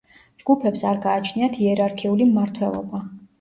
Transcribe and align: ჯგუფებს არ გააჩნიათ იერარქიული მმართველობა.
ჯგუფებს 0.43 0.81
არ 0.91 1.01
გააჩნიათ 1.03 1.59
იერარქიული 1.67 2.29
მმართველობა. 2.33 3.05